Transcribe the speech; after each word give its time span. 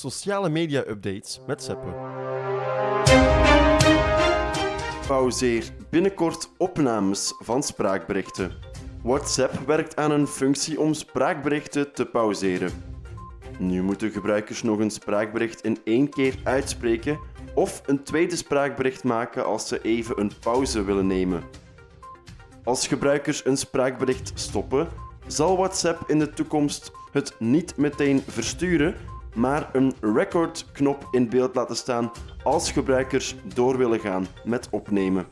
sociale 0.00 0.48
media 0.48 0.84
updates 0.88 1.40
met 1.46 1.62
Seppe. 1.62 1.88
Pauzeer 5.06 5.64
binnenkort 5.90 6.50
opnames 6.56 7.34
van 7.38 7.62
spraakberichten. 7.62 8.52
WhatsApp 9.02 9.66
werkt 9.66 9.96
aan 9.96 10.10
een 10.10 10.26
functie 10.26 10.80
om 10.80 10.94
spraakberichten 10.94 11.92
te 11.92 12.06
pauzeren. 12.06 12.70
Nu 13.58 13.82
moeten 13.82 14.10
gebruikers 14.10 14.62
nog 14.62 14.78
een 14.78 14.90
spraakbericht 14.90 15.60
in 15.60 15.78
één 15.84 16.08
keer 16.08 16.34
uitspreken 16.44 17.18
of 17.54 17.82
een 17.86 18.02
tweede 18.02 18.36
spraakbericht 18.36 19.04
maken 19.04 19.44
als 19.44 19.68
ze 19.68 19.82
even 19.82 20.20
een 20.20 20.32
pauze 20.40 20.84
willen 20.84 21.06
nemen. 21.06 21.42
Als 22.64 22.86
gebruikers 22.86 23.44
een 23.44 23.56
spraakbericht 23.56 24.32
stoppen, 24.34 24.88
zal 25.26 25.56
WhatsApp 25.56 26.10
in 26.10 26.18
de 26.18 26.30
toekomst 26.30 26.92
het 27.12 27.34
niet 27.38 27.76
meteen 27.76 28.22
versturen, 28.26 28.96
maar 29.34 29.70
een 29.72 29.94
record-knop 30.00 31.08
in 31.10 31.28
beeld 31.28 31.54
laten 31.54 31.76
staan 31.76 32.10
als 32.42 32.72
gebruikers 32.72 33.36
door 33.54 33.78
willen 33.78 34.00
gaan 34.00 34.26
met 34.44 34.68
opnemen. 34.70 35.26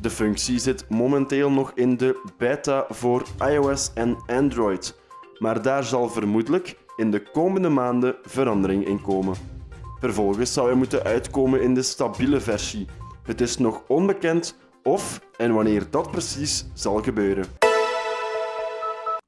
De 0.00 0.10
functie 0.10 0.58
zit 0.58 0.88
momenteel 0.88 1.50
nog 1.50 1.72
in 1.74 1.96
de 1.96 2.20
beta 2.38 2.86
voor 2.88 3.22
iOS 3.48 3.90
en 3.94 4.16
Android, 4.26 5.00
maar 5.38 5.62
daar 5.62 5.84
zal 5.84 6.08
vermoedelijk 6.08 6.76
in 6.96 7.10
de 7.10 7.22
komende 7.22 7.68
maanden 7.68 8.16
verandering 8.22 8.86
in 8.86 9.02
komen. 9.02 9.34
Vervolgens 10.00 10.52
zou 10.52 10.66
hij 10.68 10.76
moeten 10.76 11.02
uitkomen 11.02 11.62
in 11.62 11.74
de 11.74 11.82
stabiele 11.82 12.40
versie. 12.40 12.86
Het 13.22 13.40
is 13.40 13.58
nog 13.58 13.82
onbekend 13.86 14.56
of 14.82 15.20
en 15.36 15.54
wanneer 15.54 15.86
dat 15.90 16.10
precies 16.10 16.66
zal 16.74 17.02
gebeuren. 17.02 17.44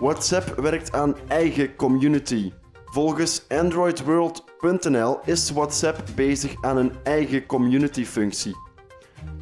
WhatsApp 0.00 0.60
werkt 0.60 0.92
aan 0.92 1.16
eigen 1.28 1.76
community. 1.76 2.52
Volgens 2.90 3.44
AndroidWorld.nl 3.48 5.18
is 5.24 5.50
WhatsApp 5.50 6.02
bezig 6.14 6.54
aan 6.60 6.76
een 6.76 6.92
eigen 7.02 7.46
community-functie. 7.46 8.56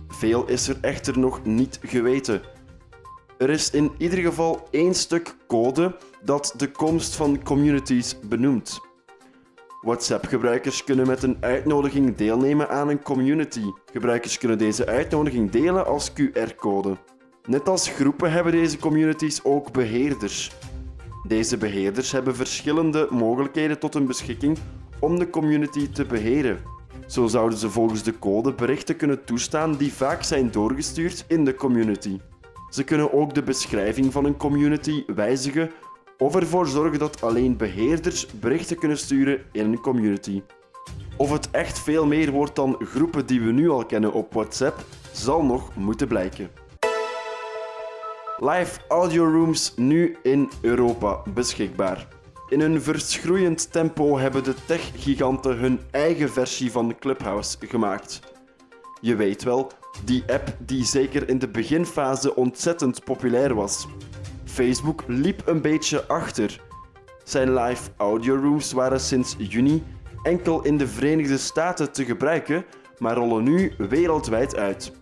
Veel 0.09 0.47
is 0.47 0.69
er 0.69 0.79
echter 0.81 1.19
nog 1.19 1.45
niet 1.45 1.79
geweten. 1.83 2.43
Er 3.39 3.51
is 3.51 3.71
in 3.71 3.91
ieder 3.99 4.19
geval 4.19 4.69
één 4.71 4.95
stuk 4.95 5.37
code 5.47 5.97
dat 6.23 6.55
de 6.57 6.71
komst 6.71 7.17
van 7.17 7.43
communities 7.43 8.21
benoemt. 8.21 8.81
WhatsApp-gebruikers 9.83 10.85
kunnen 10.85 11.07
met 11.07 11.23
een 11.23 11.37
uitnodiging 11.41 12.17
deelnemen 12.17 12.69
aan 12.69 12.89
een 12.89 13.03
community. 13.03 13.65
Gebruikers 13.93 14.39
kunnen 14.39 14.59
deze 14.59 14.87
uitnodiging 14.87 15.51
delen 15.51 15.87
als 15.87 16.13
QR-code. 16.13 16.97
Net 17.45 17.69
als 17.69 17.89
groepen 17.89 18.33
hebben 18.33 18.53
deze 18.53 18.79
communities 18.79 19.45
ook 19.45 19.73
beheerders. 19.73 20.51
Deze 21.27 21.57
beheerders 21.57 22.13
hebben 22.13 22.37
verschillende 22.37 23.09
mogelijkheden 23.11 23.79
tot 23.79 23.95
hun 23.95 24.07
beschikking 24.07 24.59
om 25.01 25.19
de 25.19 25.31
community 25.31 25.91
te 25.91 26.05
beheren. 26.05 26.59
Zo 27.07 27.27
zouden 27.27 27.59
ze 27.59 27.71
volgens 27.71 28.03
de 28.03 28.19
code 28.19 28.53
berichten 28.53 28.97
kunnen 28.97 29.25
toestaan 29.25 29.77
die 29.77 29.93
vaak 29.93 30.23
zijn 30.23 30.51
doorgestuurd 30.51 31.25
in 31.29 31.45
de 31.45 31.55
community. 31.55 32.21
Ze 32.71 32.85
kunnen 32.85 33.13
ook 33.13 33.35
de 33.35 33.43
beschrijving 33.43 34.13
van 34.13 34.25
een 34.25 34.37
community 34.37 35.05
wijzigen 35.07 35.71
of 36.19 36.35
ervoor 36.35 36.67
zorgen 36.67 36.99
dat 36.99 37.23
alleen 37.23 37.57
beheerders 37.57 38.27
berichten 38.27 38.79
kunnen 38.79 38.99
sturen 38.99 39.41
in 39.53 39.65
een 39.65 39.81
community. 39.81 40.43
Of 41.17 41.33
het 41.33 41.51
echt 41.51 41.79
veel 41.79 42.07
meer 42.07 42.31
wordt 42.31 42.57
dan 42.57 42.77
groepen 42.81 43.27
die 43.27 43.41
we 43.41 43.53
nu 43.53 43.71
al 43.71 43.87
kennen 43.87 44.13
op 44.13 44.33
WhatsApp, 44.33 44.85
zal 45.13 45.45
nog 45.45 45.77
moeten 45.77 46.09
blijken. 46.09 46.51
Live 48.39 48.81
audio 48.89 49.25
rooms 49.25 49.73
nu 49.77 50.17
in 50.23 50.51
Europa 50.61 51.23
beschikbaar. 51.35 52.09
In 52.49 52.61
een 52.61 52.83
verschroeiend 52.83 53.73
tempo 53.73 54.19
hebben 54.19 54.45
de 54.45 54.55
tech-giganten 54.67 55.57
hun 55.57 55.81
eigen 55.91 56.31
versie 56.31 56.73
van 56.73 56.99
Clubhouse 56.99 57.57
gemaakt. 57.61 58.21
Je 59.01 59.17
weet 59.17 59.43
wel, 59.43 59.71
die 60.05 60.25
app 60.27 60.57
die 60.59 60.85
zeker 60.85 61.29
in 61.29 61.39
de 61.39 61.49
beginfase 61.49 62.35
ontzettend 62.35 63.05
populair 63.05 63.55
was. 63.55 63.87
Facebook 64.45 65.03
liep 65.07 65.47
een 65.47 65.61
beetje 65.61 66.07
achter. 66.07 66.61
Zijn 67.25 67.55
live 67.55 67.91
audio 67.97 68.35
rooms 68.35 68.73
waren 68.73 69.01
sinds 69.01 69.35
juni 69.39 69.83
enkel 70.23 70.65
in 70.65 70.77
de 70.77 70.87
Verenigde 70.87 71.39
Staten 71.39 71.93
te 71.93 72.05
gebruiken, 72.05 72.65
maar 72.99 73.17
rollen 73.17 73.45
nu 73.45 73.73
wereldwijd 73.79 74.57
uit. 74.57 74.93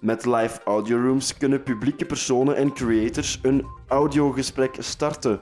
Met 0.00 0.26
live 0.26 0.60
audio 0.64 1.00
rooms 1.00 1.36
kunnen 1.36 1.62
publieke 1.62 2.04
personen 2.04 2.56
en 2.56 2.72
creators 2.72 3.38
een 3.42 3.66
audiogesprek 3.88 4.76
starten. 4.78 5.40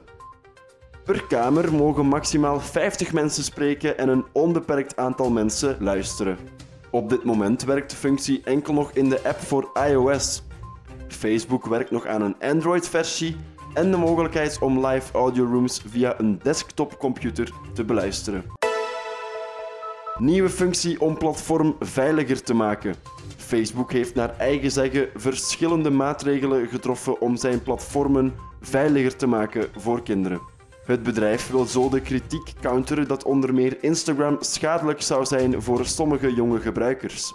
Per 1.03 1.23
kamer 1.27 1.73
mogen 1.73 2.05
maximaal 2.05 2.59
50 2.59 3.13
mensen 3.13 3.43
spreken 3.43 3.97
en 3.97 4.09
een 4.09 4.25
onbeperkt 4.31 4.95
aantal 4.95 5.29
mensen 5.29 5.77
luisteren. 5.79 6.37
Op 6.91 7.09
dit 7.09 7.23
moment 7.23 7.63
werkt 7.63 7.89
de 7.89 7.95
functie 7.95 8.41
enkel 8.43 8.73
nog 8.73 8.91
in 8.91 9.09
de 9.09 9.23
app 9.23 9.39
voor 9.39 9.71
iOS. 9.89 10.43
Facebook 11.07 11.65
werkt 11.65 11.91
nog 11.91 12.05
aan 12.05 12.21
een 12.21 12.39
Android-versie 12.39 13.35
en 13.73 13.91
de 13.91 13.97
mogelijkheid 13.97 14.59
om 14.61 14.85
live 14.85 15.13
audio 15.13 15.45
rooms 15.45 15.81
via 15.87 16.19
een 16.19 16.39
desktopcomputer 16.43 17.51
te 17.73 17.83
beluisteren. 17.83 18.56
Nieuwe 20.19 20.49
functie 20.49 21.01
om 21.01 21.17
platform 21.17 21.75
veiliger 21.79 22.43
te 22.43 22.53
maken. 22.53 22.95
Facebook 23.37 23.91
heeft 23.91 24.15
naar 24.15 24.37
eigen 24.37 24.71
zeggen 24.71 25.09
verschillende 25.15 25.89
maatregelen 25.89 26.67
getroffen 26.67 27.21
om 27.21 27.35
zijn 27.35 27.63
platformen 27.63 28.33
veiliger 28.61 29.15
te 29.15 29.27
maken 29.27 29.67
voor 29.75 30.03
kinderen. 30.03 30.39
Het 30.85 31.03
bedrijf 31.03 31.49
wil 31.49 31.65
zo 31.65 31.89
de 31.89 32.01
kritiek 32.01 32.53
counteren 32.61 33.07
dat 33.07 33.23
onder 33.23 33.53
meer 33.53 33.83
Instagram 33.83 34.37
schadelijk 34.39 35.01
zou 35.01 35.25
zijn 35.25 35.61
voor 35.61 35.85
sommige 35.85 36.33
jonge 36.33 36.59
gebruikers. 36.59 37.33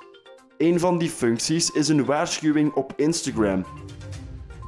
Een 0.58 0.80
van 0.80 0.98
die 0.98 1.10
functies 1.10 1.70
is 1.70 1.88
een 1.88 2.04
waarschuwing 2.04 2.72
op 2.72 2.92
Instagram. 2.96 3.64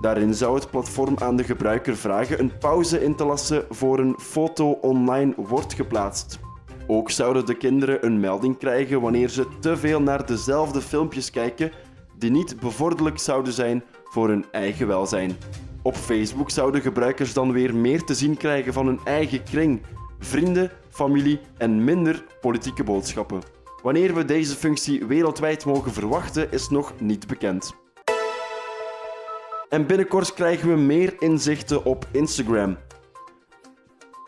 Daarin 0.01 0.35
zou 0.35 0.55
het 0.55 0.71
platform 0.71 1.17
aan 1.19 1.37
de 1.37 1.45
gebruiker 1.45 1.97
vragen 1.97 2.41
een 2.41 2.59
pauze 2.59 3.05
in 3.05 3.15
te 3.15 3.25
lassen 3.25 3.65
voor 3.71 3.99
een 3.99 4.17
foto 4.19 4.71
online 4.71 5.35
wordt 5.37 5.75
geplaatst. 5.75 6.44
Ook 6.87 7.11
zouden 7.11 7.47
de 7.47 7.55
kinderen 7.57 8.07
een 8.07 8.21
melding 8.21 8.59
krijgen 8.59 9.01
wanneer 9.01 9.29
ze 9.29 9.47
te 9.61 9.77
veel 9.77 10.01
naar 10.01 10.27
dezelfde 10.27 10.81
filmpjes 10.81 11.31
kijken 11.31 11.73
die 12.19 12.31
niet 12.31 12.61
bevorderlijk 12.61 13.19
zouden 13.19 13.53
zijn 13.53 13.85
voor 14.05 14.29
hun 14.29 14.45
eigen 14.51 14.87
welzijn. 14.87 15.37
Op 15.83 15.95
Facebook 15.95 16.51
zouden 16.51 16.81
gebruikers 16.81 17.33
dan 17.33 17.53
weer 17.53 17.75
meer 17.75 18.03
te 18.03 18.15
zien 18.15 18.37
krijgen 18.37 18.73
van 18.73 18.87
hun 18.87 19.01
eigen 19.05 19.43
kring, 19.43 19.83
vrienden, 20.19 20.71
familie 20.91 21.41
en 21.59 21.85
minder 21.85 22.25
politieke 22.41 22.85
boodschappen. 22.85 23.41
Wanneer 23.83 24.15
we 24.15 24.25
deze 24.25 24.55
functie 24.55 25.05
wereldwijd 25.07 25.65
mogen 25.65 25.93
verwachten 25.93 26.53
is 26.53 26.69
nog 26.69 26.93
niet 27.01 27.27
bekend. 27.27 27.75
En 29.69 29.87
binnenkort 29.87 30.35
krijgen 30.35 30.69
we 30.69 30.77
meer 30.77 31.15
inzichten 31.19 31.85
op 31.85 32.07
Instagram. 32.13 32.77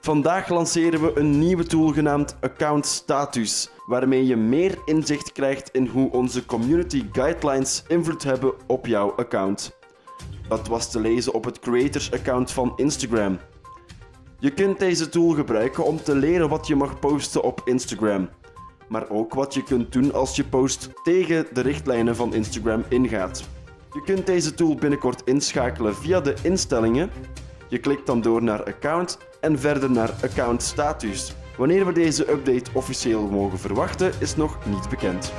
Vandaag 0.07 0.49
lanceren 0.49 1.01
we 1.01 1.19
een 1.19 1.39
nieuwe 1.39 1.65
tool 1.65 1.93
genaamd 1.93 2.37
Account 2.41 2.87
Status, 2.87 3.71
waarmee 3.87 4.27
je 4.27 4.37
meer 4.37 4.79
inzicht 4.85 5.33
krijgt 5.33 5.71
in 5.71 5.87
hoe 5.87 6.11
onze 6.11 6.45
community 6.45 7.05
guidelines 7.13 7.85
invloed 7.89 8.23
hebben 8.23 8.53
op 8.67 8.87
jouw 8.87 9.13
account. 9.17 9.79
Dat 10.49 10.69
was 10.69 10.91
te 10.91 11.01
lezen 11.01 11.35
op 11.35 11.45
het 11.45 11.59
creators 11.59 12.13
account 12.13 12.53
van 12.53 12.73
Instagram. 12.77 13.39
Je 14.39 14.51
kunt 14.51 14.79
deze 14.79 15.09
tool 15.09 15.29
gebruiken 15.29 15.85
om 15.85 16.03
te 16.03 16.15
leren 16.15 16.49
wat 16.49 16.67
je 16.67 16.77
mag 16.77 16.99
posten 16.99 17.43
op 17.43 17.63
Instagram, 17.65 18.29
maar 18.89 19.11
ook 19.11 19.35
wat 19.35 19.55
je 19.55 19.63
kunt 19.63 19.93
doen 19.93 20.13
als 20.13 20.37
je 20.37 20.45
post 20.45 20.91
tegen 21.03 21.47
de 21.53 21.61
richtlijnen 21.61 22.17
van 22.17 22.35
Instagram 22.35 22.85
ingaat. 22.89 23.49
Je 23.93 24.03
kunt 24.03 24.27
deze 24.27 24.55
tool 24.55 24.75
binnenkort 24.75 25.23
inschakelen 25.25 25.95
via 25.95 26.21
de 26.21 26.35
instellingen. 26.43 27.11
Je 27.69 27.79
klikt 27.79 28.07
dan 28.07 28.21
door 28.21 28.43
naar 28.43 28.65
account 28.65 29.19
en 29.41 29.59
verder 29.59 29.91
naar 29.91 30.11
account 30.23 30.63
status. 30.63 31.35
Wanneer 31.57 31.87
we 31.87 31.93
deze 31.93 32.31
update 32.31 32.71
officieel 32.73 33.27
mogen 33.27 33.59
verwachten 33.59 34.13
is 34.19 34.37
nog 34.37 34.59
niet 34.67 34.89
bekend. 34.89 35.33